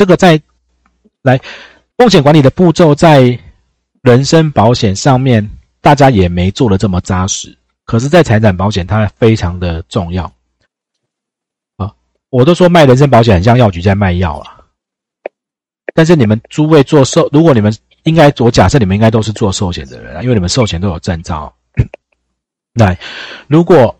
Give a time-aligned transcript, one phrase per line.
[0.00, 0.40] 这个在
[1.20, 1.38] 来
[1.98, 3.38] 风险管理的步骤，在
[4.00, 5.46] 人身保险上面，
[5.82, 7.54] 大家也没做的这么扎实。
[7.84, 10.24] 可是，在财产保险，它非常的重要
[11.76, 11.92] 啊！
[12.30, 14.64] 我都说卖人身保险很像药局在卖药啊。
[15.92, 17.70] 但是你们诸位做寿，如果你们
[18.04, 21.54] 应该，我假设你们应该都是做寿险的人，因为你们寿险都有证照。
[22.72, 22.98] 来，
[23.48, 23.94] 如果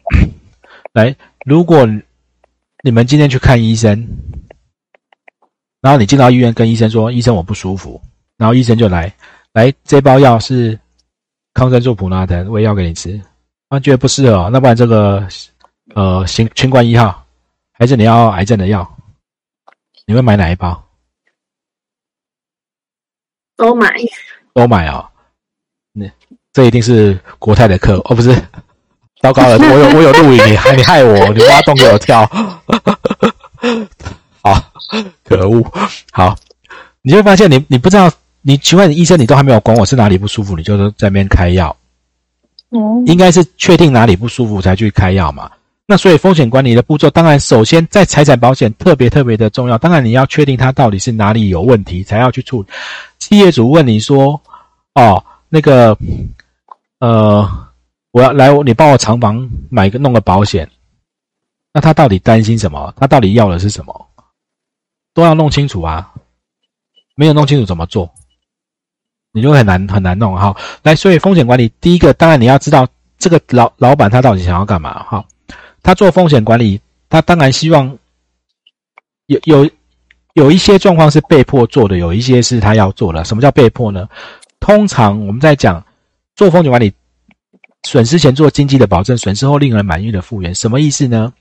[0.94, 1.14] 来，
[1.44, 1.86] 如果
[2.82, 4.08] 你们今天去看医生，
[5.80, 8.00] 然后你进到医院跟医生说：“医生，我不舒服。”
[8.36, 9.12] 然后医生就来，
[9.52, 10.78] 来，这包药是
[11.54, 13.20] 抗生素普拉腾，我也要给你吃。
[13.68, 15.26] 他觉得不适合，那不然这个
[15.94, 17.24] 呃，新新冠一号，
[17.72, 18.96] 还是你要癌症的药？
[20.06, 20.82] 你会买哪一包？
[23.56, 23.94] 都买，
[24.54, 25.08] 都买啊！
[25.92, 26.10] 那
[26.52, 28.34] 这一定是国泰的客哦，不是？
[29.20, 32.24] 糟糕了，我有我有录影，你害你害我，你挖洞给我跳！
[34.42, 34.72] 好，
[35.24, 35.62] 可恶！
[36.12, 36.36] 好，
[37.02, 38.10] 你会发现你你不知道，
[38.42, 41.74] 你奇怪，医生你都还没有管我是哪里不舒服，你就在那边开药。
[43.04, 45.50] 应该是确定哪里不舒服才去开药嘛。
[45.86, 49.76] 那所以风险管理的步骤，当然首先在财产保险特别特别的重要。
[49.76, 52.68] 当然你要确定它到底是哪里有问题，才要去处理。
[53.18, 54.40] 企业主问你说
[54.94, 55.98] ：“哦，那个，
[57.00, 57.44] 呃，
[58.12, 60.68] 我要来，你帮我厂房买个弄个保险。”
[61.74, 62.94] 那他到底担心什么？
[62.96, 64.09] 他到底要的是什么？
[65.14, 66.12] 都要弄清楚啊！
[67.16, 68.10] 没有弄清楚怎么做？
[69.32, 72.86] 你就很难很难弄哈，来，所以风险管理第一个，当然你要知道
[73.18, 75.24] 这个老老板他到底想要干嘛哈。
[75.82, 77.96] 他做风险管理，他当然希望
[79.26, 79.70] 有有
[80.34, 83.24] 有一些状况是被迫做的，有一些是他要做的。
[83.24, 84.08] 什么叫被迫呢？
[84.58, 85.84] 通常我们在讲
[86.34, 86.92] 做风险管理，
[87.84, 91.32] 损失前做经济的保证，损失后令人满意的复原，什么意思呢？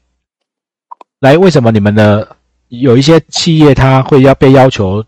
[1.19, 2.37] 来，为什么你们的
[2.69, 5.03] 有一些企业他会要被要求？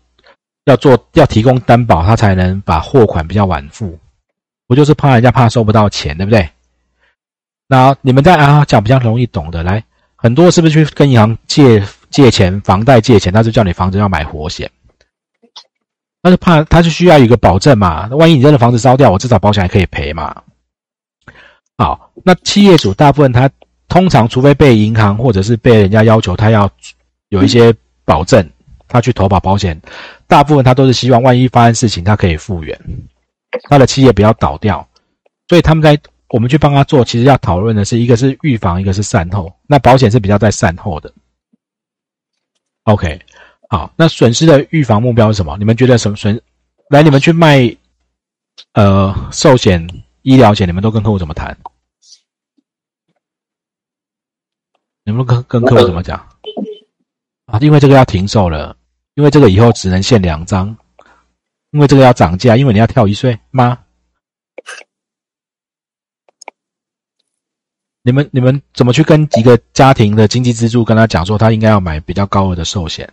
[0.66, 3.98] 要做要提供担保，他才能把货款比较晚付，
[4.68, 6.48] 不就是怕人家怕收不到钱，对不对？
[7.66, 9.82] 那你们在啊讲比较容易懂的，来，
[10.14, 14.70] 很多是不是去跟银行借借钱，房贷借钱，他就叫你房子要买活险，
[16.22, 20.42] 他是怕他就需要一个保证嘛，万一你真的房子烧掉，我至少保险还可以赔嘛。
[21.76, 23.50] 好，那企业主大部分他
[23.88, 26.70] 通常除非被银行或者是被人家要求他要
[27.32, 28.48] 有一些保证。
[28.88, 29.80] 他去投保保险，
[30.26, 32.78] 大部分他都是希望万一发生事情，他可以复原，
[33.70, 34.86] 他的企业不要倒掉。
[35.48, 35.98] 所以他们在
[36.28, 39.50] 我们去帮他做，其实要讨论的是一个是预防，一个是善后。
[39.66, 41.10] 那保险是比较在善后的。
[42.82, 43.18] OK，
[43.70, 45.56] 好，那损失的预防目标是什么？
[45.56, 46.38] 你们觉得什么损？
[46.90, 47.74] 来，你们去卖
[48.74, 49.88] 呃寿险、
[50.20, 51.56] 医疗险，你们都跟客户怎么谈？
[55.06, 56.28] 你们跟跟客户怎么讲？
[57.52, 58.74] 啊，因为这个要停售了。
[59.14, 60.74] 因为这个以后只能限两张，
[61.72, 63.84] 因为这个要涨价，因为你要跳一岁吗？
[68.02, 73.12] 你们你们怎么去跟几个家庭的经济支柱跟他讲说他应该要买比较高额的寿险？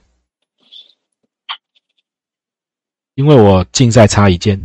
[3.16, 4.58] 因为我竞赛差一件，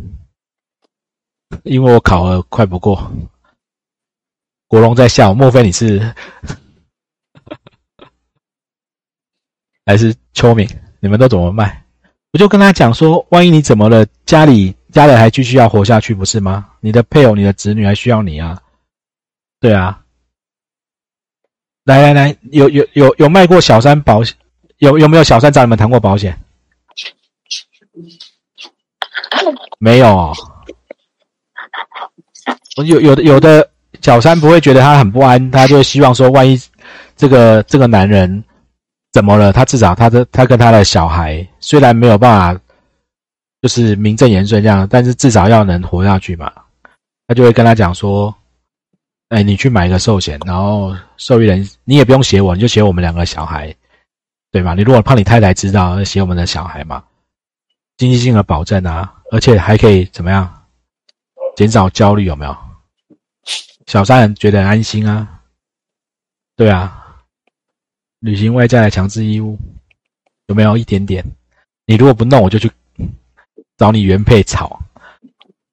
[1.63, 3.11] 因为我考核快不过。
[4.67, 6.15] 国龙在笑，莫非你是
[9.85, 10.67] 还是秋明？
[10.99, 11.83] 你们都怎么卖？
[12.33, 16.67] 我就跟他讲说，万一你怎么了，家里家人还继续要活下去，不是吗？
[16.81, 18.59] 你的配偶、你的子女还需要你啊，
[19.59, 20.01] 对啊。
[21.83, 24.35] 来来来，有有有有卖过小三保险？
[24.79, 26.35] 有有没有小三找你们谈过保险？
[29.77, 30.33] 没有。
[32.85, 33.69] 有有的有的
[34.01, 36.59] 小三不会觉得他很不安，他就希望说，万一
[37.15, 38.43] 这个这个男人。
[39.15, 39.53] 怎么了？
[39.53, 42.61] 他至少他的他跟他的小孩虽然没有办法，
[43.61, 46.51] 就是名正言顺这样，但是至少要能活下去嘛。
[47.25, 48.35] 他就会跟他讲说
[49.31, 53.73] ：“哎，你去买一个寿险，然后受益人你也不用写我，你就写我们两个小孩，
[54.51, 54.73] 对吧？
[54.73, 57.01] 你如果怕你太太知道，写我们的小孩嘛，
[57.95, 60.65] 经济性的保证啊，而且还可以怎么样，
[61.55, 62.53] 减少焦虑，有没有？
[63.87, 65.25] 小三人觉得安心啊，
[66.57, 67.01] 对啊。”
[68.25, 69.55] 履行外在的强制义务
[70.47, 71.23] 有没有一点点？
[71.85, 72.71] 你如果不弄，我就去
[73.77, 74.79] 找你原配吵。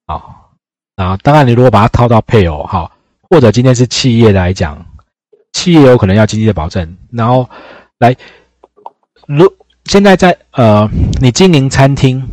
[0.05, 0.51] 好，
[0.95, 2.91] 啊，当然你如果把它套到配偶，好，
[3.23, 4.85] 或者今天是企业来讲，
[5.53, 6.95] 企业有可能要经济的保证。
[7.09, 7.49] 然后
[7.97, 8.15] 来，
[9.25, 9.51] 如
[9.85, 10.87] 现在在呃，
[11.19, 12.23] 你经营餐厅，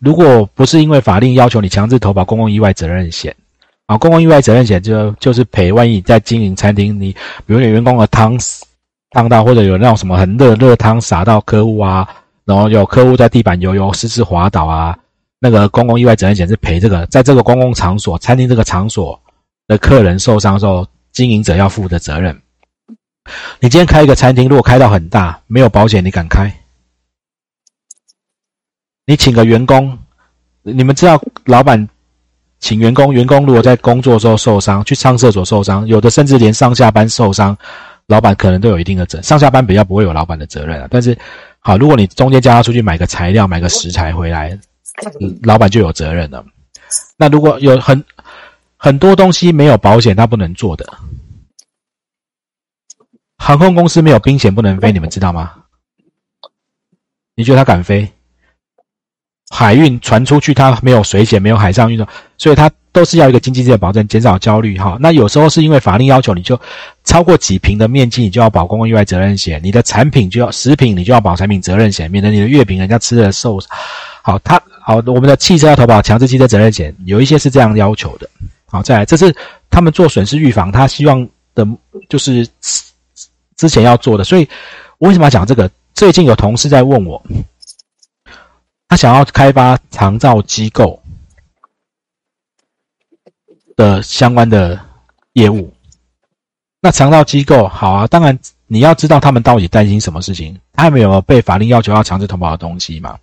[0.00, 3.36] 如果不是因为法令要求你强制投保公共意外责任险，
[3.84, 7.12] 啊，公共意外责任险就就是赔，万一你在经营餐厅，你
[7.44, 8.64] 比如你员工的汤死。
[9.10, 12.08] 烫到或者有那种什么很热热汤洒到客户啊，
[12.44, 14.98] 然后有客户在地板游游失事滑倒啊，
[15.38, 19.20] 那个公共意外责任险是赔这个，在这个公共场所、餐厅这个场所
[19.66, 22.40] 的客人受伤时候，经营者要负的责任。
[23.60, 26.52] 你今天开一个餐厅，如果开到很大，没有保险，你敢开？
[29.06, 29.98] 你请个员工，
[30.62, 31.88] 你们知道老板
[32.60, 37.56] 请员工，员工如果在工作时候受伤，去上厕所受伤，有的甚至连上下班受伤，
[38.08, 39.22] 老板可能都有一定的责。
[39.22, 41.16] 上下班比较不会有老板的责任啊，但是。
[41.60, 44.58] 好，如果你中间叫他出去买个材料、买个食材回来，
[45.42, 46.42] 老板就有责任了。
[47.16, 48.02] 那如果有很
[48.76, 50.88] 很多东西没有保险，他不能做的。
[53.36, 55.52] 航空公司没有冰险不能飞，你们知道吗？
[57.34, 58.10] 你觉得他敢飞？
[59.50, 62.06] 海运传出去，他没有水险，没有海上运动，
[62.38, 62.70] 所以他。
[62.98, 64.98] 都是要一个经济性的保证，减少焦虑哈。
[64.98, 66.60] 那有时候是因为法令要求，你就
[67.04, 73.60] 超过几平的面积，你就要保公共意外责任险；你的产品就要食品，你就要保产品责任险，免得你的月饼人家吃了受。
[74.20, 78.28] 好，他好，我们的汽车要投保强制汽车责任险，有一些是这样要求的。
[78.66, 79.32] 好，再来，这是
[79.70, 81.24] 他们做损失预防，他希望
[81.54, 81.64] 的
[82.08, 82.44] 就是
[83.56, 84.24] 之前要做的。
[84.24, 84.48] 所以，
[84.98, 85.70] 我为什么要讲这个？
[85.94, 87.22] 最近有同事在问我，
[88.88, 90.97] 他想要开发长照机构。
[93.78, 94.76] 的相关的
[95.34, 95.72] 业务，
[96.80, 98.36] 那肠道机构好啊，当然
[98.66, 103.16] 你要知道他们到底担心什么事情，他们有没有被法令要求要强制投保的东西嘛？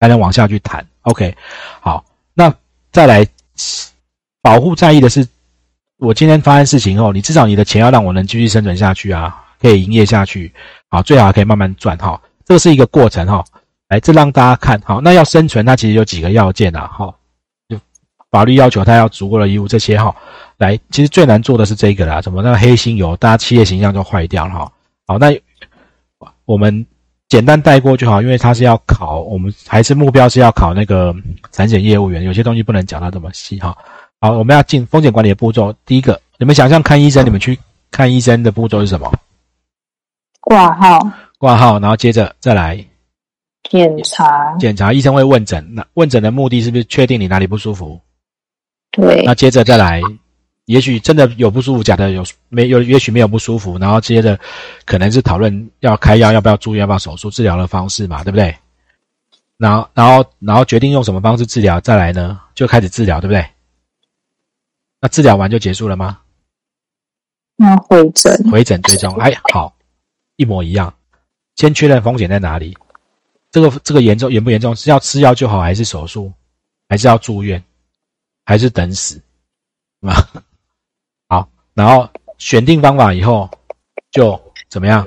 [0.00, 0.84] 才能往下去谈。
[1.02, 1.36] OK，
[1.80, 2.02] 好，
[2.32, 2.50] 那
[2.90, 3.26] 再来
[4.40, 5.28] 保护在意的是，
[5.98, 10.50] 我今天发生事情后，你至少你的钱要让我能继续生存下去啊，可以营业下去，
[10.88, 13.44] 好，最好可以慢慢赚哈，这个是一个过程哈。
[13.90, 17.14] 来，这让大家看好，那要生存，它其实有几个要件啊，哈。
[18.30, 20.14] 法律要求他要足够的义务，这些哈，
[20.58, 24.72] 来，其实最难做的是这个啦，什么那个黑心油，大家企业形象就坏掉了哈。
[25.06, 25.28] 好，那
[26.44, 26.86] 我们
[27.28, 31.14] 简单带过就好，因为他是要考，我们还是目标是要考那个
[31.52, 33.76] 产险业务员，有些东西不能讲到这么细哈。
[34.20, 37.58] 好，我们要进风险管理的步骤，第一个，你们想象看医生，你们去
[37.90, 39.10] 看医生的步骤是什么？
[40.40, 42.84] 挂号，挂号，然后接着再来
[43.70, 48.00] 检查，检查，医生会问诊，那问诊的目的是不是确定你哪里不舒服？
[49.00, 50.02] 对，那接着再来，
[50.64, 52.82] 也许真的有不舒服，假的有没有？
[52.82, 54.38] 也许没有不舒服，然后接着
[54.84, 58.56] 可能是讨论要开药，要不要住院，要不要手术，治疗的方式嘛，对不对？
[59.56, 63.46] 然后，然后，然后决定用什么方式治疗，再来呢，就开始治疗，对不对？
[65.00, 66.18] 那治疗完就结束了吗？
[67.56, 69.74] 那回诊，回诊最终，哎，好，
[70.36, 70.92] 一模一样。
[71.56, 72.76] 先确认风险在哪里，
[73.50, 74.76] 这个这个严重严不严重？
[74.76, 76.32] 是要吃药就好，还是手术，
[76.88, 77.62] 还是要住院？
[78.48, 79.20] 还是等死，
[80.00, 80.14] 啊，
[81.28, 82.08] 好，然后
[82.38, 83.46] 选定方法以后，
[84.10, 84.40] 就
[84.70, 85.06] 怎么样？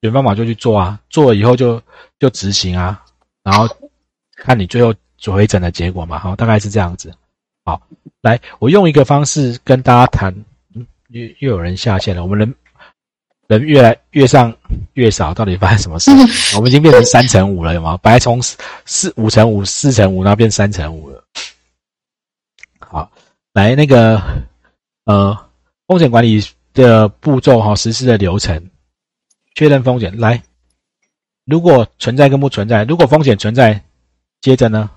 [0.00, 1.82] 选方法就去做啊，做了以后就
[2.18, 3.04] 就执行啊，
[3.42, 3.68] 然后
[4.36, 4.94] 看你最后
[5.30, 7.14] 回诊的结果嘛，好，大概是这样子。
[7.66, 7.86] 好，
[8.22, 10.34] 来，我用一个方式跟大家谈，
[11.08, 12.54] 又又有人下线了，我们人。
[13.46, 14.54] 人越来越上
[14.94, 16.10] 越少，到底发生什么事？
[16.56, 17.96] 我们已经变成三乘五了，有吗？
[17.98, 18.40] 本来从
[18.84, 21.24] 四五乘五、四乘五，然后变三乘五了。
[22.78, 23.10] 好，
[23.52, 24.22] 来那个
[25.04, 25.36] 呃，
[25.86, 26.42] 风险管理
[26.72, 28.70] 的步骤哈，实施的流程，
[29.54, 30.18] 确认风险。
[30.18, 30.42] 来，
[31.44, 33.82] 如果存在跟不存在，如果风险存在，
[34.40, 34.90] 接着呢？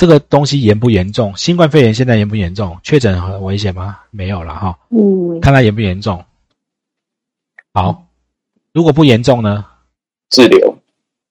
[0.00, 1.36] 这个东西严不严重？
[1.36, 2.80] 新冠肺炎现在严不严重？
[2.82, 4.00] 确诊很危险吗？
[4.10, 4.78] 没有了哈。
[4.88, 6.24] 嗯，看它严不严重。
[7.74, 8.06] 好，
[8.72, 9.66] 如果不严重呢？
[10.30, 10.74] 自留。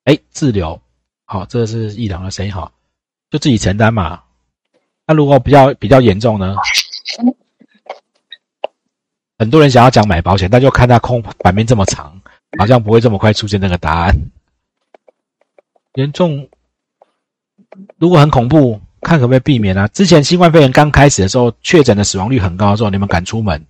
[0.04, 0.80] 哎，自留。
[1.26, 2.72] 好，这是一郎的声音哈，
[3.32, 4.22] 就自己承担嘛。
[5.08, 6.56] 那如果比较比较严重呢？
[9.40, 12.22] 很多人想要讲买保险，但就看它空版面这么长，
[12.60, 14.16] 好像不会这么快出现那个答案。
[15.96, 16.48] 严重。
[17.98, 19.88] 如果很恐怖，看可不可以避免啊？
[19.90, 23.64] 之前新冠肺炎刚开始的时候，确诊的死亡率很高的时候，你们敢出门？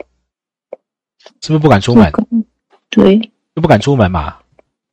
[1.41, 2.11] 是不是不敢出门？
[2.89, 3.19] 对，
[3.55, 4.37] 就不敢出门嘛。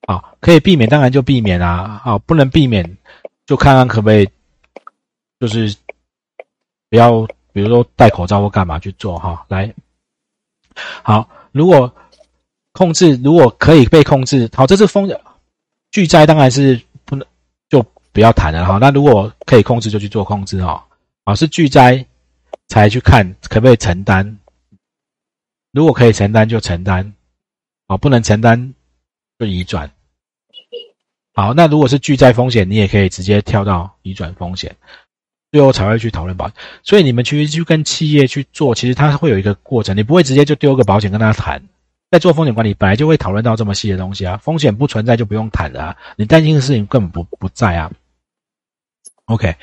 [0.07, 2.01] 好，可以避免，当然就避免啊。
[2.05, 2.97] 好，不能避免，
[3.47, 4.29] 就看看可不可以，
[5.41, 5.75] 就是
[6.91, 9.45] 不要，比如说戴口罩或干嘛去做哈。
[9.49, 9.73] 来，
[11.03, 11.93] 好，如果
[12.73, 15.09] 控制，如果可以被控制，好，这是风
[15.91, 16.81] 巨灾，当然是。
[18.17, 20.83] 不要谈了哈，那如果可以控制就去做控制哈，
[21.25, 22.03] 啊是巨灾
[22.67, 24.39] 才去看可不可以承担，
[25.71, 27.13] 如果可以承担就承担，
[27.89, 28.73] 啊不能承担
[29.39, 29.91] 就移转，
[31.35, 34.75] 好那如果是巨灾风险，你也可以直接跳到移转风险，
[35.53, 36.55] 最后才会去讨论保险。
[36.83, 41.63] 所以你们其实去跟企业去做，其实它会有一个过程，你不会直接就丢个保险跟他谈，
[42.11, 44.39] 在做风险管理，本来就会讨论到这么细的东西啊。
[44.39, 47.93] 风险不存在就不用谈了啊，你担心的事情根本不不在啊。
[49.27, 49.57] OK，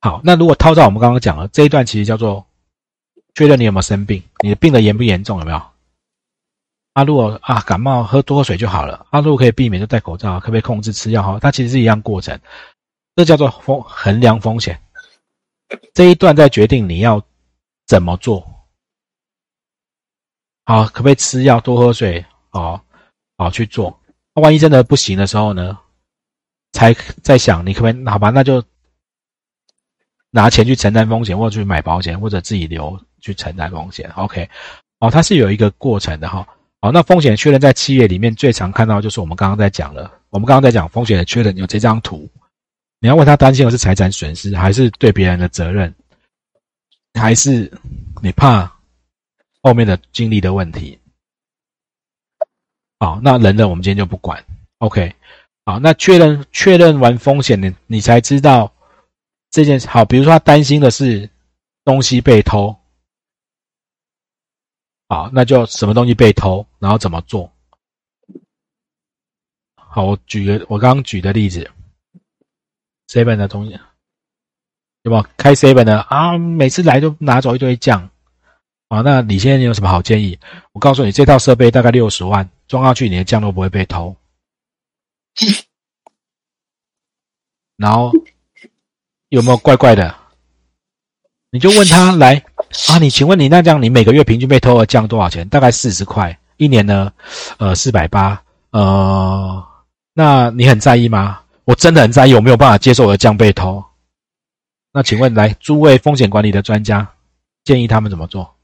[0.00, 2.46] 好，那如果套到我们刚刚讲了这一段，其实叫做
[3.34, 5.62] 确认你有没有生病，你的病的严不严重，有没有？
[6.92, 9.06] 啊，如果啊感冒喝多喝水就好了。
[9.10, 11.22] 啊，如果可以避免就戴口罩，可不可以控制吃药？
[11.22, 12.38] 哈，它其实是一样过程，
[13.14, 14.78] 这叫做风衡量风险。
[15.94, 17.22] 这一段在决定你要
[17.86, 18.46] 怎么做。
[20.64, 22.24] 好，可不可以吃药、多喝水？
[22.50, 22.84] 好，
[23.38, 23.98] 好去做。
[24.34, 25.78] 那万一真的不行的时候呢？
[26.72, 28.04] 才在想，你可不可以？
[28.06, 28.62] 好吧，那就
[30.30, 34.10] 拿钱去承担风险，或者去买保险，或者自己留去承担风险。
[34.16, 34.48] OK，
[35.00, 36.46] 哦，它是有一个过程的哈。
[36.80, 40.10] 好，那风险确认在企业里面最常看到就是我们刚刚在讲了。
[40.30, 42.28] 我们刚刚在讲风险的确认有这张图，
[43.00, 45.94] 你要问他担心的是财产损失，还是对别人的责任，
[47.14, 47.70] 还是
[48.22, 48.70] 你怕？
[49.60, 50.96] 后面的经历的问题，
[53.00, 54.42] 好，那人的我们今天就不管
[54.78, 55.12] ，OK，
[55.66, 58.72] 好，那确认确认完风险，你你才知道
[59.50, 59.88] 这件事。
[59.88, 61.28] 好，比如说他担心的是
[61.84, 62.74] 东西被偷，
[65.08, 67.50] 好，那就什么东西被偷，然后怎么做？
[69.74, 71.70] 好，我举个我刚刚举的例子
[73.08, 73.72] ，seven 的东西，
[75.02, 76.36] 有没有开 seven 的啊？
[76.36, 78.08] 每次来都拿走一堆酱。
[78.88, 80.38] 啊，那李先生，你有什么好建议？
[80.72, 84.16] 我告诉你，这套设备大概六十万，装上去你的酱都不会被偷。
[87.76, 88.10] 然后
[89.28, 90.14] 有没有怪怪的？
[91.50, 92.34] 你就问他来
[92.88, 95.48] 啊，你请问你那这样，你每个月平均被偷的降多少钱？
[95.48, 97.10] 大概四十块，一年呢，
[97.58, 98.42] 呃，四百八。
[98.70, 99.66] 呃，
[100.12, 101.40] 那你很在意吗？
[101.64, 103.82] 我真的很在意，我没有办法接受我的酱被偷。
[104.92, 107.08] 那请问来诸位风险管理的专家，
[107.64, 108.54] 建议他们怎么做？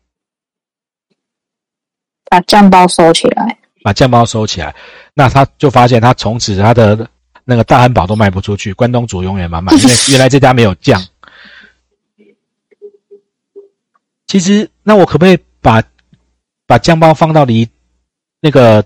[2.30, 4.74] 把酱包收起来，把酱包收起来，
[5.14, 7.08] 那他就发现他从此他的
[7.44, 11.02] 那个大汉堡都卖不出去，关东煮永远满满，因为 原来这家没有酱。
[14.26, 15.82] 其实，那我可不可以把
[16.66, 17.68] 把酱包放到离
[18.40, 18.84] 那个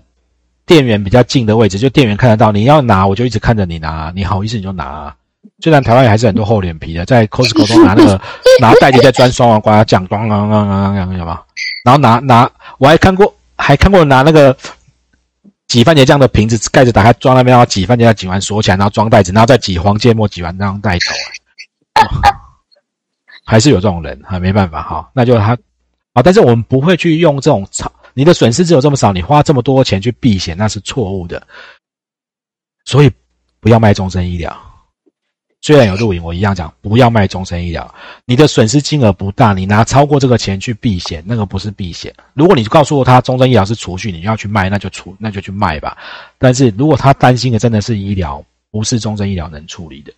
[0.65, 2.51] 店员比较近的位置，就店员看得到？
[2.51, 5.15] 你要拿，我就一直看着你拿，你好意思你就拿。
[5.61, 8.21] 虽然台湾也还是很多厚脸皮的，在 Costco 中拿那个
[8.61, 11.41] 拿袋子在装双黄瓜酱，咣咣咣咣咣，有吗？
[11.83, 13.33] 然后拿拿，我还看过。
[13.61, 14.55] 还看过拿那个
[15.69, 21.05] 挤番茄酱的瓶子盖子打开装那边，然后挤番茄酱挤完锁起来，然后装袋子，然后再挤黄芥末挤完然后带走。
[23.45, 25.57] 还是有这种人哈，没办法哈，那就他
[26.13, 31.41] 啊，但是我们不会去用这种操，你的损失只有这么少，你花这么多钱去避险，那是错误的。
[32.85, 33.11] 所以
[33.59, 34.68] 不要卖终身医疗。
[35.61, 37.93] 虽然有录影，我一样讲不要卖终身医疗。
[38.23, 42.13] 你的损失金额不大，你拿超过这个钱去避险，那个不是避险。
[42.33, 45.97] 如果你告诉他终身医疗是储蓄，你要去卖，那就出，那就去卖吧。
[46.37, 50.13] 但是如果他担心的真的是医疗，不是终身医疗能处理的，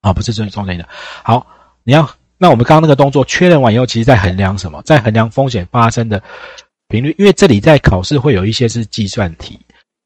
[0.00, 0.88] 啊，不是终终身医疗。
[1.24, 1.44] 好，
[1.82, 2.08] 你要
[2.38, 4.80] 那我们刚刚那个动作确认完以后，其实在衡量什么？
[4.82, 6.22] 在衡量风险发生的
[6.86, 9.58] 频率，因为这里在考试会有一些是计算题。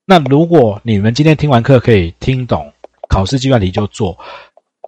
[0.06, 2.72] 那如果你们今天听完课可以听懂。
[3.10, 4.16] 考试计算题就做，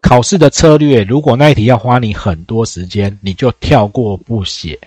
[0.00, 4.78] 考试的策略，如果那一题要花你很多时间，你就跳过不写，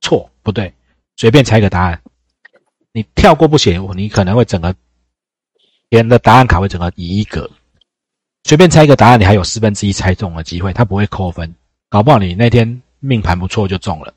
[0.00, 0.72] 错不对？
[1.16, 2.02] 随便猜个答案，
[2.92, 4.74] 你跳过不写，你可能会整个
[5.88, 7.48] 别人的答案卡会整个移一格。
[8.42, 11.54] 随便猜一个答案，你还有四分之一猜中的机会，他不会扣分，
[11.88, 14.12] 搞不好你那天命盘不错就中了。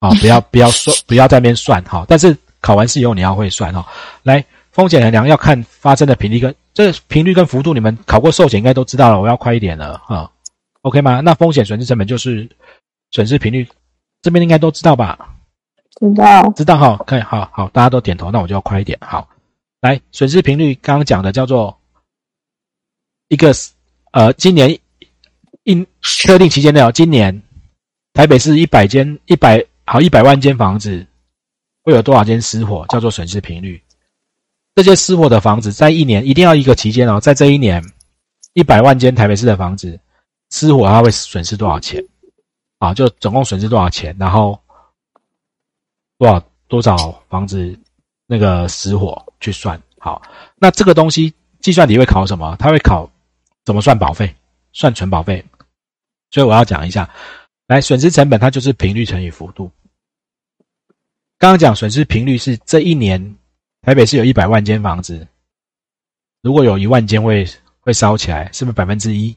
[0.00, 3.86] 啊，不要 不要说，不要在那边算哈，但是考完试以后你要会算哈。
[4.24, 6.52] 来，风险衡量要看发生的频率跟。
[6.78, 9.20] 这频率跟幅度，你们考过寿险应该都知道了。
[9.20, 10.30] 我要快一点了，哈
[10.82, 11.18] ，OK 吗？
[11.18, 12.48] 那风险损失成本就是
[13.10, 13.66] 损失频率，
[14.22, 15.34] 这边应该都知道吧？
[15.98, 16.96] 知道，知道哈。
[17.04, 18.96] 可以，好好，大家都点头，那我就要快一点。
[19.02, 19.28] 好，
[19.80, 21.76] 来，损失频率刚刚讲的叫做
[23.26, 23.52] 一个
[24.12, 24.70] 呃，今年
[25.64, 25.84] 一
[26.28, 27.42] 特定期间内哦，今年
[28.12, 31.04] 台北市一百间一百好一百万间房子
[31.82, 33.82] 会有多少间失火，叫做损失频率。
[34.78, 37.84] 这些失火的房子，在一年一定要一个期间哦，在这一年，
[38.52, 39.98] 一百万间台北市的房子
[40.52, 42.00] 失火，它会损失多少钱？
[42.78, 44.14] 啊，就总共损失多少钱？
[44.20, 44.56] 然后
[46.16, 46.96] 多少多少
[47.28, 47.76] 房子
[48.28, 49.82] 那个失火去算？
[49.98, 50.22] 好，
[50.54, 52.54] 那这个东西计算题会考什么？
[52.60, 53.10] 它会考
[53.64, 54.32] 怎么算保费？
[54.72, 55.44] 算纯保费。
[56.30, 57.10] 所以我要讲一下，
[57.66, 59.72] 来损失成本，它就是频率乘以幅度。
[61.36, 63.37] 刚刚讲损失频率是这一年。
[63.82, 65.26] 台北市有一百万间房子，
[66.42, 67.46] 如果有一万间会
[67.80, 69.36] 会烧起来，是不是百分之一？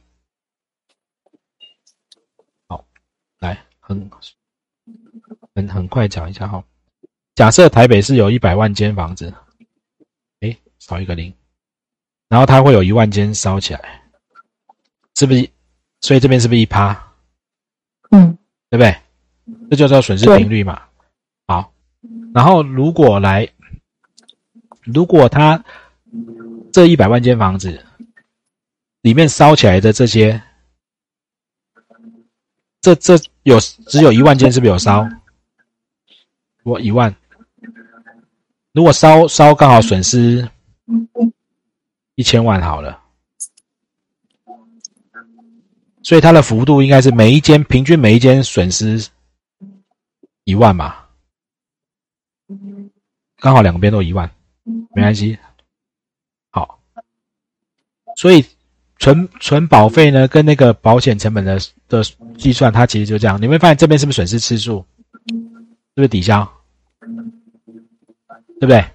[2.67, 2.83] 好，
[3.39, 4.09] 来很
[5.55, 6.63] 很很快讲一下哈。
[7.35, 9.33] 假设台北市有一百万间房子，
[10.41, 11.33] 哎，少一个零，
[12.27, 14.03] 然后它会有一万间烧起来，
[15.15, 15.49] 是不是？
[16.01, 17.13] 所以这边是不是一趴？
[18.09, 18.37] 嗯，
[18.69, 18.95] 对不对？
[19.69, 20.81] 这就叫损失频率嘛。
[21.47, 21.73] 好，
[22.33, 23.47] 然后如果来，
[24.93, 25.63] 如果他
[26.71, 27.85] 这一百万间房子
[29.01, 30.41] 里面烧起来的这些，
[32.81, 35.07] 这这有只有一万间，是不是有烧？
[36.63, 37.13] 我一万。
[38.73, 40.47] 如果烧烧刚好损失
[42.15, 43.03] 一千万好了，
[46.03, 49.09] 所以它的幅度应该是每一间平均每一间损失
[50.45, 50.95] 一万嘛，
[53.37, 54.31] 刚好两边都一万，
[54.93, 55.37] 没关系。
[56.49, 56.79] 好，
[58.17, 58.45] 所以
[58.99, 62.03] 存存保费呢，跟那个保险成本的的
[62.37, 63.41] 计算，它其实就这样。
[63.41, 64.85] 你会发现这边是不是损失次数？
[65.27, 66.49] 是不是抵消？
[68.59, 68.85] 对不对？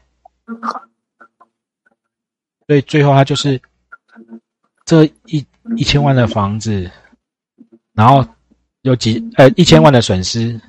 [2.66, 3.60] 所以最后它就是
[4.84, 5.44] 这一
[5.76, 6.90] 一千万的房子，
[7.92, 8.24] 然后
[8.82, 10.60] 有几呃一千万的损失，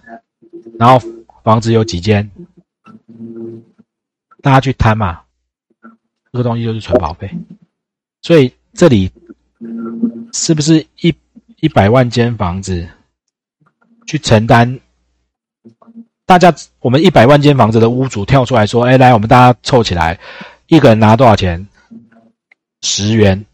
[0.79, 0.99] 然后
[1.43, 2.29] 房子有几间，
[4.41, 5.21] 大家去摊嘛，
[6.31, 7.29] 这个东西就是存保费。
[8.21, 9.11] 所以这里
[10.33, 11.13] 是不是一
[11.61, 12.87] 一百万间房子
[14.05, 14.79] 去承担？
[16.25, 20.19] 大家，我们一百万间房子的屋主跳出来说：“哎，来，我们大家凑起来，
[20.67, 21.65] 一个人拿多少钱？
[22.81, 23.45] 十元，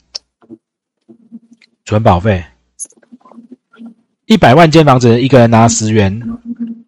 [1.85, 2.43] 存保费。
[4.25, 6.19] 一百万间房子，一个人拿十元，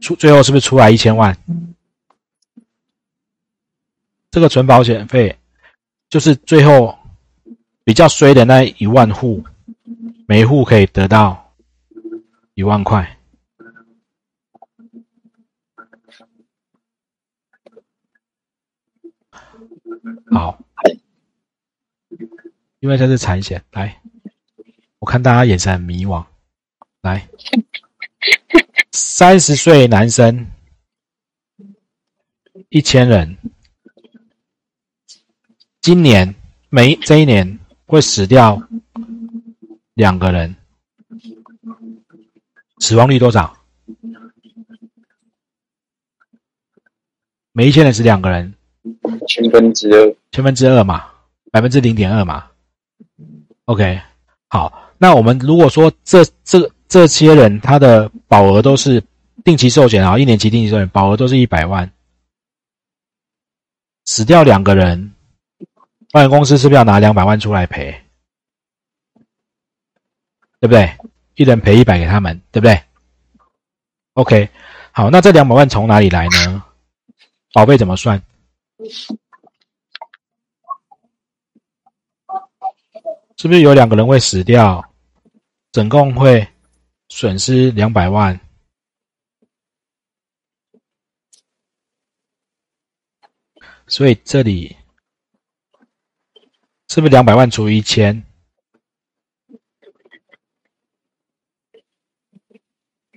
[0.02, 1.38] 出最后是不是出来一千万？
[4.36, 5.34] 这个存保险费，
[6.10, 7.00] 就是最后
[7.86, 9.42] 比较衰的那一万户，
[10.28, 11.54] 每户可以得到
[12.54, 13.16] 一万块。”
[20.30, 20.62] 好，
[22.82, 24.02] 因为这是产险，来，
[25.00, 26.26] 我看大家眼神很迷惘，
[27.04, 27.26] 来，
[28.92, 30.52] 三十岁男生，
[32.68, 33.38] 一千人，
[35.86, 36.34] 今年
[36.70, 38.60] 每这一年会死掉
[39.94, 40.56] 两个人，
[42.80, 43.56] 死亡率多少？
[47.52, 48.52] 每一千人死两个人。
[49.28, 51.06] 千分之二，千分之二嘛，
[51.52, 52.48] 百分之零点二嘛。
[53.66, 54.02] OK，
[54.50, 59.04] 好，那我们如果说这这这些人他的保额都是
[59.44, 61.92] 定期寿险啊，一年期定期寿险保额都是一百万，
[64.06, 65.12] 死掉两个人，
[66.16, 67.92] 保险公司是不是要拿两百万出来赔？
[70.62, 70.98] 对不对？
[71.34, 72.82] 一人赔一百给他们，对不对
[74.14, 74.50] ？OK，
[74.94, 76.64] 好，那这两百万从哪里来呢？
[77.52, 78.24] 保费怎么算？
[83.36, 84.90] 是不是有两个人会死掉？
[85.74, 86.48] 总共会
[87.10, 88.40] 损失两百万，
[93.86, 94.78] 所以这里
[96.96, 98.24] 是不是两百万除以一千？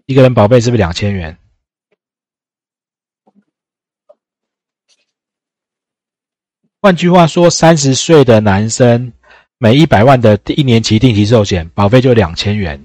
[0.06, 1.38] 一个人保费是不是两千元？
[6.80, 9.12] 换句话说，三十岁的男生
[9.58, 12.84] 每一百万的一年期定期寿险保费就两千元，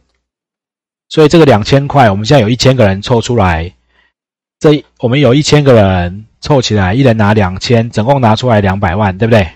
[1.09, 3.75] 所以这个两千块，我们现在有一千个人凑出来，
[4.59, 9.49] 这我们有一千个人凑起来，一人拿两千，总共拿出来两百万，对不对？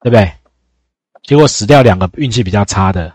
[0.00, 0.32] 对不对？
[1.22, 3.12] 结果死掉两个运气比较差的，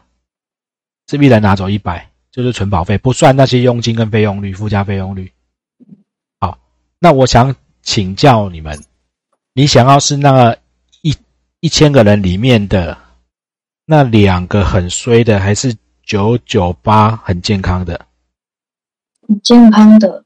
[1.08, 5.32] 是一人拿走一百，就是存保费，不算那些佣金跟费用率、附加费用率。
[6.40, 6.58] 好，
[7.00, 8.80] 那我想请教你们。
[9.54, 10.56] 你想要是那
[11.02, 11.16] 一
[11.62, 12.98] 一千个人里面的
[13.86, 18.06] 那两个很衰的，还是九九八很健康的？
[19.28, 20.24] 很健康的。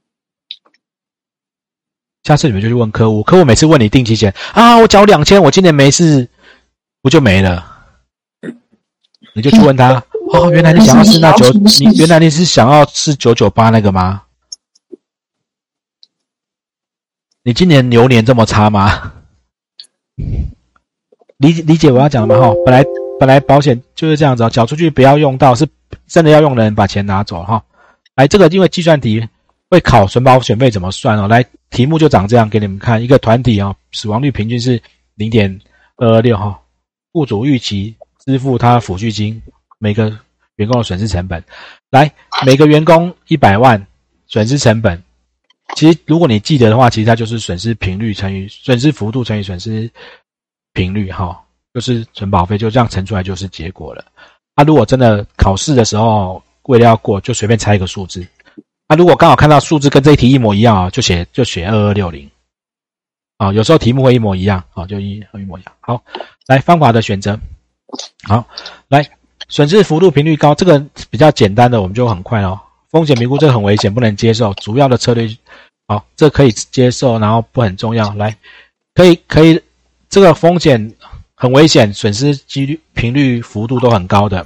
[2.24, 6.28] 下次你们就去问客户，客户每次问你定期险啊，我缴两千，我今年没事，
[7.10, 7.65] 不就没了？
[9.34, 9.93] 你就去问他
[10.32, 14.22] 哦，原来你想要吃那九，你原来你是想要吃九九八那个吗？
[17.41, 19.12] 你今年牛年这么差吗？
[21.38, 22.50] 理理解我要讲的吗？
[22.50, 22.86] 哈，本来
[23.19, 25.67] 本来保险就是这样子，缴出去不要用到，是
[26.06, 27.63] 真的要用的人把钱拿走哈。
[28.13, 29.28] 来，这个因为计算题
[29.72, 31.28] 会考存保险费怎么算哦？
[31.28, 34.80] 来，题目就长这样给你们看，一个团体啊，死亡率平均是
[35.15, 35.60] 零点
[35.98, 36.60] 二二六哈。
[37.12, 37.95] 雇主预期
[38.26, 39.41] 支付他抚恤金，
[39.78, 40.10] 每个
[40.56, 41.43] 员工的损失成本，
[41.89, 42.12] 来，
[42.45, 43.86] 每个员工一百万
[44.28, 45.02] 损失成本，
[45.76, 49.89] 其实如果你记得的话，其实它就是损失频率乘以损失幅度乘以损失
[50.74, 51.41] 频率，哈，
[51.74, 54.06] 就是存保费就这样乘出来就是结果了。
[54.56, 58.26] 他如果真的考试的时候为了要过，就随便猜一个数字。
[58.88, 62.30] 啊如果刚好看到数字跟这一题一模一样啊，就写就写二二六零。
[63.38, 65.74] 啊，有时候题目会一模一样，啊，就一一模一样。
[65.80, 66.04] 好，
[66.49, 67.39] 来方法的选择。
[68.23, 68.43] 好，
[68.88, 69.07] 来
[69.47, 72.59] 损失幅度频率高，这个比较简单的，我们就很快哦。
[72.89, 74.51] 风险评估这个很危险，不能接受。
[74.55, 75.29] 主要的策略，
[75.88, 78.12] 好，这可以接受，然后不很重要。
[78.15, 78.35] 来，
[78.95, 79.62] 可以可以，
[80.09, 80.95] 这个风险。
[81.41, 84.45] 很危险，损失几率、频率、幅度都很高的，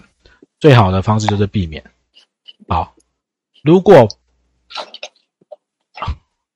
[0.59, 1.83] 最好的方式就是避免。
[2.67, 2.93] 好，
[3.63, 4.07] 如果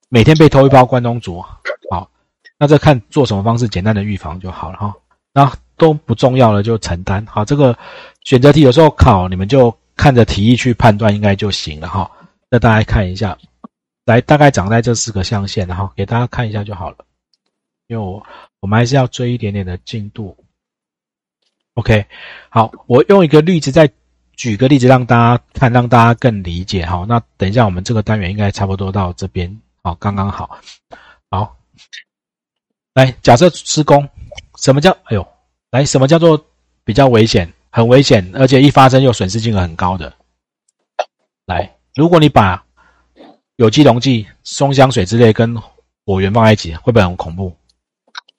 [0.08, 1.44] 每天被偷一包关东煮，
[1.90, 2.08] 好，
[2.56, 4.94] 那这看做什么方式，简单的预防就好了哈。
[5.38, 7.24] 那都不重要了，就承担。
[7.26, 7.78] 好，这个
[8.24, 12.10] 选择题有时候考，你们就看着题意去判断，应该就行了哈。
[12.50, 13.38] 那大家看一下，
[14.04, 16.96] 来，大概长在这四个象限，然后给大家看一下就好了，
[17.86, 18.26] 因为我。
[18.60, 20.36] 我们还是要追一点点的进度。
[21.74, 22.04] OK，
[22.48, 23.88] 好，我用一个例子再
[24.34, 26.84] 举个例子让大家看，让大家更理解。
[26.84, 29.48] 哈，那等一下我们这个单元应该差不多到这边，
[29.84, 30.58] 好，刚刚好。
[31.30, 31.56] 好，
[32.94, 34.08] 来，假设施工，
[34.60, 34.90] 什么叫？
[35.04, 35.26] 哎呦，
[35.70, 36.44] 来，什么叫做
[36.84, 37.50] 比较危险？
[37.70, 40.12] 很危险，而且一发生又损失金额很高的。
[41.46, 42.64] 来，如果你把
[43.56, 45.56] 有机溶剂、松香水之类跟
[46.04, 47.54] 火源放在一起，会不会很恐怖？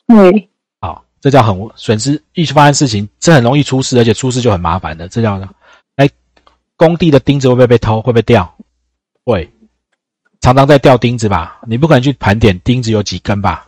[0.07, 0.49] 会，
[0.81, 5.49] 好，这叫很损失，一发生事情，这很容易出事，而且出事就很麻烦的，这叫呢，
[5.95, 6.09] 哎，
[6.75, 8.01] 工地的钉子会不会被偷？
[8.01, 8.53] 会不会掉？
[9.23, 9.49] 会，
[10.41, 11.61] 常常在掉钉子吧？
[11.67, 13.67] 你不可能去盘点钉子有几根吧？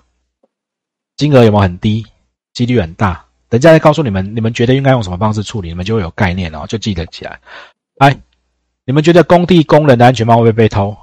[1.16, 2.06] 金额有没有很低？
[2.54, 3.26] 几率很大。
[3.50, 7.40] 等下再告诉你们，你们觉得应该用什么方式处理，你们就会有概念哦，就记得起来。
[7.98, 8.18] 哎，
[8.86, 10.96] 你们觉得工地工人的安全帽会不会被偷？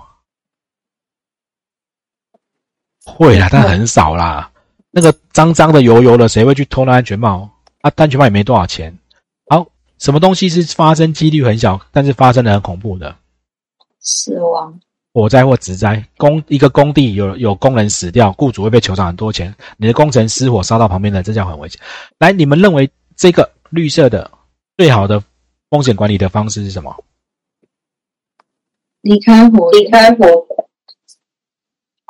[3.05, 4.51] 会啦，但很少啦。
[4.91, 7.51] 那个脏脏的、油油的，谁会去偷那安全帽？
[7.83, 8.97] 啊，安全帽也没多少钱。
[9.51, 9.67] 好，
[9.99, 13.15] 什么东西是发生几率很小，但是发生的很恐怖的？
[14.01, 14.81] 死亡、
[15.13, 16.05] 火灾或植灾。
[16.17, 19.55] 工一个工地有有工人死掉，雇主会被求偿很多钱。
[19.77, 21.81] 你的工程失火烧到旁边的，这叫很危险。
[22.19, 24.31] 来，你们认为这个绿色的
[24.77, 25.23] 最好的
[25.71, 27.05] 风险管理的方式是什么？
[29.03, 30.27] 离开火，离开火，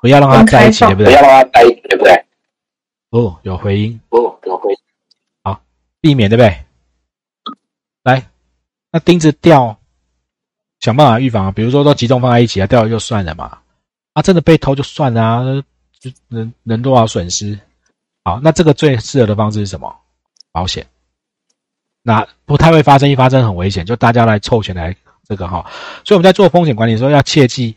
[0.00, 1.06] 不要让它在一起，对不对？
[1.06, 2.24] 不要让它在一起，对不对？
[3.11, 4.00] 哦，有回音。
[4.08, 4.78] 哦，有回音。
[5.44, 5.61] 好，
[6.00, 6.64] 避免对不对？
[8.04, 8.26] 来，
[8.90, 9.78] 那钉子掉，
[10.80, 11.52] 想办法预防。
[11.52, 13.58] 比如说都集中放在一起啊，掉了就算了嘛。
[14.12, 15.42] 啊，真的被偷就算了啊，
[16.00, 17.58] 就能能多少损失？
[18.24, 19.94] 好，那这个最适合的方式是什么？
[20.52, 20.86] 保险。
[22.02, 24.94] 那不太会发生，一发生很危险，就大家来凑钱来
[25.28, 25.64] 这个哈。
[26.04, 27.76] 所以我们在做风险管理的时候要切记，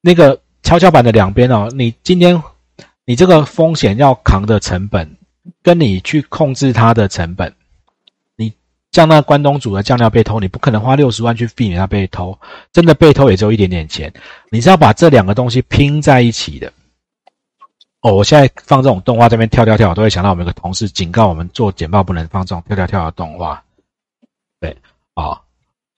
[0.00, 2.42] 那个跷跷板的两边哦，你今天。
[3.04, 5.16] 你这个风险要扛的成本，
[5.62, 7.50] 跟你去控制它的成本，
[8.92, 12.38] 像那关东煮的酱料被偷，你不可能花六十万去避免它被偷，
[12.72, 14.12] 真的被偷也只有一点点钱。
[14.50, 16.72] 你是要把这两个东西拼在一起的。
[18.00, 23.62] 哦，我现在放这种动画这边跳跳跳，我都会想到我们有个同事警告我们做简报不能放这种跳跳跳的动画。
[24.60, 24.76] 对，
[25.14, 25.44] 好，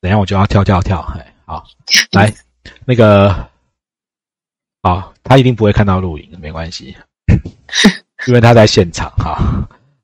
[0.00, 1.02] 等下我就要跳跳跳，
[1.44, 1.64] 好，
[2.12, 2.32] 来
[2.84, 3.48] 那个。
[4.82, 6.96] 好，他一定不会看到录影，没关系，
[8.26, 9.38] 因为他在现场哈。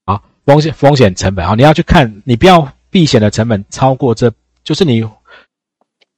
[0.05, 4.32] 好，风险风险成本啊，你要去看，你不要避险的成本超过这，
[4.64, 5.04] 就是你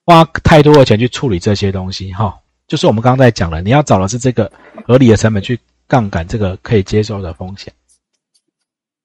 [0.05, 2.41] 花太多的钱去处理这些东西哈。
[2.69, 4.49] 就是我们刚刚在讲了，你要找的是这个
[4.87, 7.75] 合理的成本去杠杆这个可以接受的风险。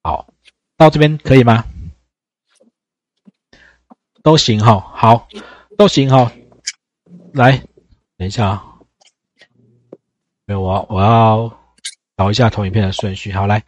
[0.03, 0.27] 好，
[0.77, 1.65] 到这边可以吗？
[4.21, 5.27] 都行哈，好，
[5.75, 6.31] 都行哈。
[7.33, 7.57] 来，
[8.17, 8.63] 等一下啊。
[10.45, 11.51] 没有，我我要
[12.17, 13.31] 找一下投影片的顺序。
[13.31, 13.63] 好，来，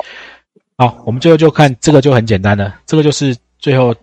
[0.77, 2.79] 好，我们最后就看这个就很简单了。
[2.85, 3.35] 这个就是
[3.65, 3.95] 最后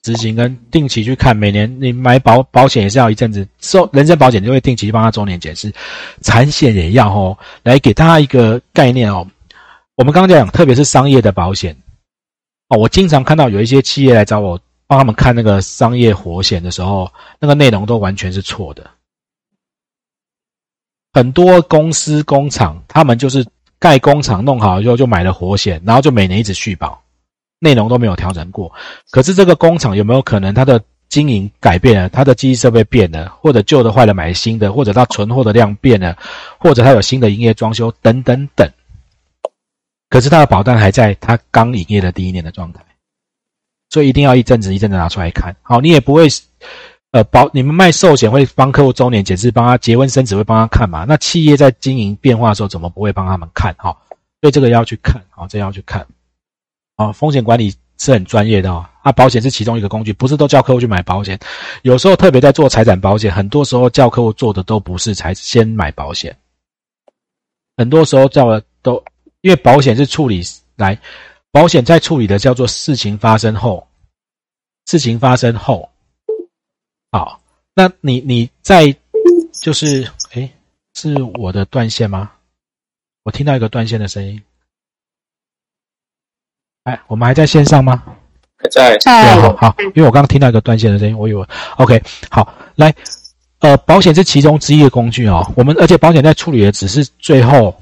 [0.00, 1.36] 执行跟定期去看。
[1.36, 5.72] 每年你买保保险也是要一阵子，寿人身保险就会定期去帮他周年检视，
[6.20, 7.36] 产险也要哦。
[7.64, 9.26] 来给大家一个概念哦。
[9.96, 11.76] 我们刚刚讲，特别是商业的保险
[12.68, 17.10] 哦，我经常看到有一些企业来找我帮他们看那个商业活险的时候，
[17.40, 18.88] 那个内容都完全是错的。
[21.12, 23.44] 很多公司工厂，他们就是
[23.80, 27.01] 盖工厂弄好之后就买了活险，然后就每年一直续保，
[27.62, 28.72] 内容都没有调整过。
[29.10, 36.16] 可是这个工厂有没有可能它的经营改变了，它的机器设备变了，或者旧的坏了买新的，或者它存货的量变了，
[36.58, 38.68] 或者它有新的营业装修等等等。
[40.10, 42.82] 可是它的保单还在它刚营业的第一年的状态，
[43.90, 45.54] 所以一定要一阵子一阵子拿出来看。
[45.62, 46.26] 好，你也不会
[47.12, 51.04] 呃，保你们卖寿险会帮客户周年检视，帮他结婚生子会帮他看嘛？
[51.06, 53.74] 那企业在经营变化的时候，怎么不会帮他们看？
[53.78, 53.94] 哈，
[54.40, 56.06] 所以这个要去看，好，这要去看。
[57.08, 61.38] 哦，风险管理是很专业的哦，啊，保险是其中一个工具，不是都叫客户去买保险。
[61.82, 66.36] 有时候特别在做财产保险，很多时候叫客户做的都不是才先买保险，
[67.76, 69.02] 很多时候叫的都
[69.40, 70.42] 因为保险是处理
[70.76, 70.98] 来，
[71.50, 73.86] 保险在处理的叫做事情发生后，
[74.86, 75.88] 事情发生后。
[77.10, 77.40] 好，
[77.74, 78.94] 那你你在
[79.52, 80.50] 就是哎，
[80.94, 82.32] 是我的断线吗？
[83.24, 84.42] 我听到一个断线的声音。
[86.84, 88.02] 哎，我们还在线上吗？
[88.56, 88.96] 还在。
[88.98, 89.40] 在。
[89.40, 91.44] 好，好，因为我刚刚听到一个断线的声音，我以为
[91.76, 92.02] OK。
[92.30, 92.92] 好，来，
[93.60, 95.50] 呃，保险是其中之一的工具哦。
[95.56, 97.74] 我们而且保险在处理的只是最后，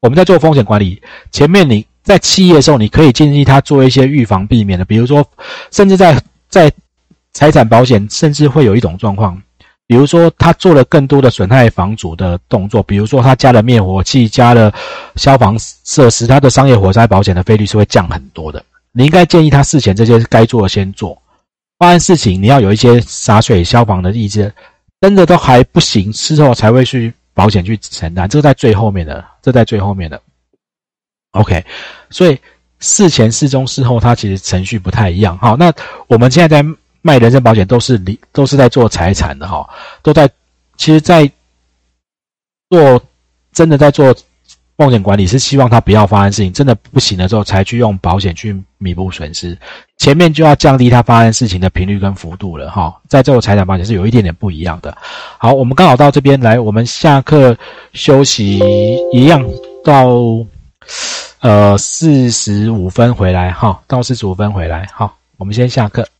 [0.00, 1.00] 我们在做风险管理。
[1.30, 5.24] 前面你在企业的时候，你可以建议他做一些预防避免的，比如说，
[5.70, 6.72] 甚至在在。
[7.36, 9.36] 财产保险甚至会有一种状况，
[9.86, 14.72] 比如说他做了更多的损害房主的动作，比如说他加了灭火器、加了
[15.16, 18.64] 消防设施，他的商业火灾保险的费率是会降很多的。
[18.92, 21.20] 你应该建议他事前这些该做的先做，
[21.78, 24.50] 发生事情你要有一些洒水消防的意志，
[25.02, 30.18] 真的都还不行，事后才会去保险去承担，这在最后面的，这在最后面的。
[31.32, 31.62] OK，
[32.08, 32.38] 所以
[32.78, 35.36] 事前、事中、事后，它其实程序不太一样。
[35.36, 35.70] 好，那
[36.06, 36.66] 我们现在在。
[37.06, 39.68] 卖人身保险都是理都是在做财产的哈，
[40.02, 40.26] 都在
[40.78, 41.30] 其实，在
[42.70, 42.98] 做
[43.52, 44.16] 真的在做
[44.78, 49.56] 风险管理，是希望他不要发生事情，真的不行的时候才去用保险去弥补损失。
[49.98, 54.96] 前面就要降低他发生事情的频率跟幅度了哈，在做财产保险是有一点点不一样的。
[55.36, 57.54] 好，我们刚好到这边来，我们下课
[57.92, 58.60] 休息
[59.12, 59.44] 一样
[59.84, 60.08] 到
[61.40, 66.08] 呃四十五分回来哈，到四十五分回来好，我们先下课。